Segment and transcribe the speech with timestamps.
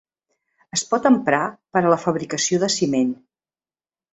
[0.77, 1.41] Es pot emprar
[1.77, 3.13] per a la fabricació de ciment.